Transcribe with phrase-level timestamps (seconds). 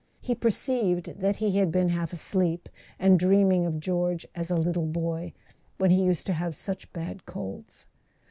[0.19, 4.87] He perceived that he had been half asleep, and dreaming of George as a little
[4.87, 5.31] boy,
[5.77, 7.85] when he used to have such bad colds.